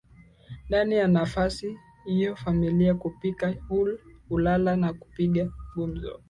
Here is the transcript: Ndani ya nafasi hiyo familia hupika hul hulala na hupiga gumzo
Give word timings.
Ndani 0.69 0.95
ya 0.95 1.07
nafasi 1.07 1.77
hiyo 2.05 2.35
familia 2.35 2.93
hupika 2.93 3.51
hul 3.67 3.99
hulala 4.29 4.75
na 4.75 4.87
hupiga 4.87 5.51
gumzo 5.75 6.19